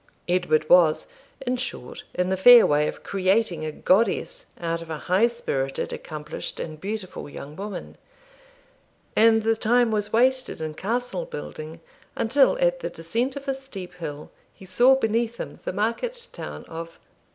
Edward 0.27 0.67
was, 0.67 1.05
in 1.41 1.57
short, 1.57 2.05
in 2.15 2.29
the 2.29 2.35
fair 2.35 2.65
way 2.65 2.87
of 2.87 3.03
creating 3.03 3.63
a 3.63 3.71
goddess 3.71 4.47
out 4.59 4.81
of 4.81 4.89
a 4.89 4.97
high 4.97 5.27
spirited, 5.27 5.93
accomplished, 5.93 6.59
and 6.59 6.81
beautiful 6.81 7.29
young 7.29 7.55
woman; 7.55 7.99
and 9.15 9.43
the 9.43 9.55
time 9.55 9.91
was 9.91 10.11
wasted 10.11 10.59
in 10.59 10.73
castle 10.73 11.25
building 11.25 11.81
until, 12.15 12.57
at 12.59 12.79
the 12.79 12.89
descent 12.89 13.35
of 13.35 13.47
a 13.47 13.53
steep 13.53 13.93
hill, 13.93 14.31
he 14.51 14.65
saw 14.65 14.95
beneath 14.95 15.37
him 15.37 15.59
the 15.65 15.71
market 15.71 16.29
town 16.33 16.65
of 16.65 16.97